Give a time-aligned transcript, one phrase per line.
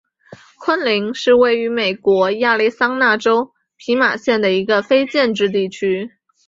[0.57, 6.11] 昆林是位于美国亚利桑那州皮马县的一个非建制地区。